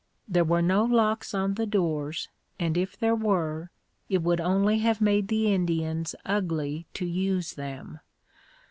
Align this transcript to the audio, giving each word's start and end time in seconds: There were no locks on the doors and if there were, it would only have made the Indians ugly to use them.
There 0.27 0.43
were 0.43 0.63
no 0.63 0.83
locks 0.83 1.31
on 1.35 1.53
the 1.53 1.67
doors 1.67 2.27
and 2.59 2.75
if 2.75 2.97
there 2.97 3.13
were, 3.13 3.69
it 4.09 4.23
would 4.23 4.41
only 4.41 4.79
have 4.79 4.99
made 4.99 5.27
the 5.27 5.53
Indians 5.53 6.15
ugly 6.25 6.87
to 6.95 7.05
use 7.05 7.53
them. 7.53 7.99